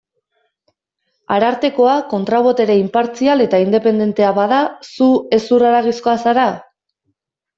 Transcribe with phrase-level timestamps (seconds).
[1.35, 4.61] Arartekoa kontra-botere inpartzial eta independentea bada,
[4.93, 6.47] zu hezur-haragizkoa zara?